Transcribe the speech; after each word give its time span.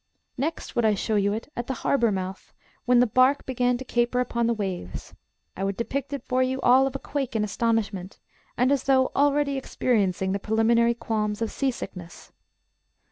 Next 0.35 0.75
would 0.75 0.83
I 0.83 0.95
show 0.95 1.13
you 1.15 1.31
it 1.33 1.51
at 1.55 1.67
the 1.67 1.75
harbour 1.85 2.11
mouth, 2.11 2.55
when 2.85 2.99
the 3.01 3.05
bark 3.05 3.45
began 3.45 3.77
to 3.77 3.85
caper 3.85 4.19
upon 4.19 4.47
the 4.47 4.53
waves; 4.55 5.13
I 5.55 5.63
would 5.63 5.77
depict 5.77 6.11
it 6.11 6.23
for 6.23 6.41
you 6.41 6.59
all 6.61 6.87
of 6.87 6.95
a 6.95 6.97
quake 6.97 7.35
in 7.35 7.43
astonishment, 7.43 8.17
and 8.57 8.71
as 8.71 8.85
though 8.85 9.11
already 9.15 9.57
experiencing 9.59 10.31
the 10.31 10.39
preliminary 10.39 10.95
qualms 10.95 11.39
of 11.39 11.51
sea 11.51 11.69
sickness. 11.69 12.31